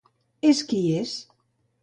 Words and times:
És 0.51 0.61
qui 0.71 0.81
és. 1.03 1.13